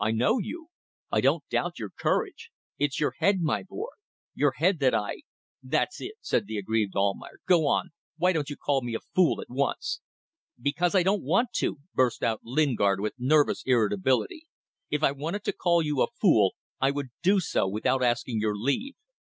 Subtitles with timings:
[0.00, 0.70] I know you.
[1.12, 2.50] I don't doubt your courage.
[2.76, 3.86] It's your head, my boy,
[4.34, 5.20] your head that I..."
[5.62, 7.38] "That's it," said the aggrieved Almayer.
[7.46, 7.90] "Go on.
[8.16, 10.00] Why don't you call me a fool at once?"
[10.60, 14.48] "Because I don't want to," burst out Lingard, with nervous irritability.
[14.90, 18.56] "If I wanted to call you a fool, I would do so without asking your
[18.56, 18.94] leave."